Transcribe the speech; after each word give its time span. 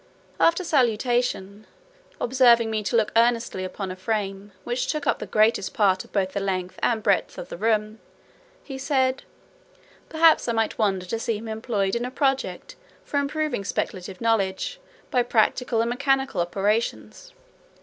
After 0.39 0.63
salutation, 0.63 1.67
observing 2.19 2.71
me 2.71 2.81
to 2.81 2.95
look 2.95 3.11
earnestly 3.15 3.63
upon 3.63 3.91
a 3.91 3.95
frame, 3.95 4.51
which 4.63 4.87
took 4.87 5.05
up 5.05 5.19
the 5.19 5.27
greatest 5.27 5.75
part 5.75 6.03
of 6.03 6.11
both 6.11 6.33
the 6.33 6.39
length 6.39 6.79
and 6.81 7.03
breadth 7.03 7.37
of 7.37 7.49
the 7.49 7.55
room, 7.55 7.99
he 8.63 8.79
said, 8.79 9.21
"Perhaps 10.09 10.47
I 10.47 10.53
might 10.53 10.79
wonder 10.79 11.05
to 11.05 11.19
see 11.19 11.37
him 11.37 11.47
employed 11.47 11.93
in 11.95 12.03
a 12.05 12.09
project 12.09 12.75
for 13.03 13.19
improving 13.19 13.63
speculative 13.63 14.19
knowledge, 14.19 14.79
by 15.11 15.21
practical 15.21 15.81
and 15.81 15.91
mechanical 15.91 16.41
operations. 16.41 17.35